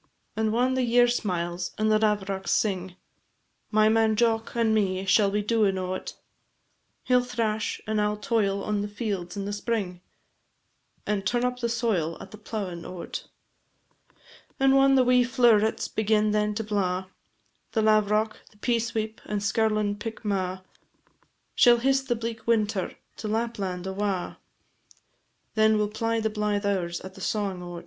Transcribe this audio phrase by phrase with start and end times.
[0.35, 2.95] And whan the year smiles, and the lavrocks sing,
[3.69, 6.15] My man Jock and me shall be doin' o't;
[7.03, 10.01] He 'll thrash, and I 'll toil on the fields in the spring,
[11.05, 13.27] And turn up the soil at the plowin' o't.
[14.59, 17.05] And whan the wee flow'rets begin then to blaw,
[17.73, 20.63] The lavrock, the peasweep, and skirlin' pickmaw,
[21.53, 24.39] Shall hiss the bleak winter to Lapland awa,
[25.53, 27.79] Then we 'll ply the blythe hours at the sawin' o't.